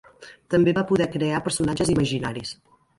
També 0.53 0.73
va 0.79 0.85
poder 0.93 1.09
crear 1.17 1.45
personatges 1.51 1.95
imaginaris. 1.99 2.61